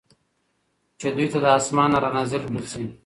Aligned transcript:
چې 0.99 1.07
دوی 1.15 1.27
ته 1.33 1.37
د 1.43 1.45
آسمان 1.57 1.89
نه 1.93 1.99
را 2.03 2.09
نازل 2.17 2.41
کړل 2.47 2.65
شي 2.71 2.83